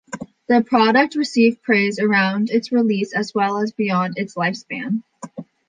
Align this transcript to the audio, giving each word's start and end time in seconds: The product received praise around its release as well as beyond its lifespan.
The 0.47 0.63
product 0.63 1.13
received 1.13 1.61
praise 1.61 1.99
around 1.99 2.49
its 2.49 2.71
release 2.71 3.13
as 3.13 3.35
well 3.35 3.57
as 3.59 3.71
beyond 3.71 4.15
its 4.17 4.33
lifespan. 4.33 5.03